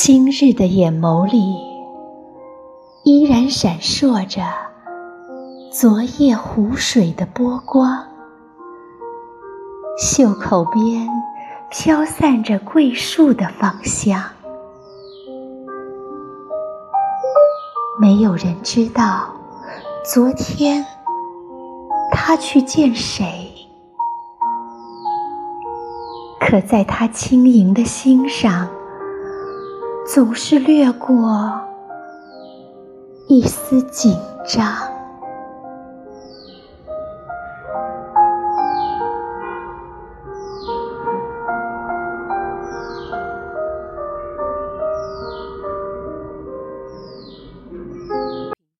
[0.00, 1.38] 今日的眼眸里
[3.04, 4.42] 依然闪烁着
[5.70, 8.06] 昨夜湖水的波光
[9.98, 11.06] 袖口边
[11.68, 14.22] 飘散着桂树的芳香
[18.00, 19.28] 没有人知道，
[20.04, 20.84] 昨天
[22.12, 23.52] 他去见谁，
[26.40, 28.68] 可在他轻盈的心上。
[30.06, 31.52] 总是掠过
[33.28, 34.87] 一丝紧张。